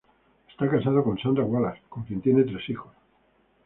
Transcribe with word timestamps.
Está 0.49 0.67
casado 0.67 1.03
con 1.03 1.15
Sandra 1.19 1.43
Wallace, 1.43 1.83
con 1.87 2.01
quien 2.01 2.21
tiene 2.21 2.41
tres 2.43 2.67
hijos. 2.69 2.91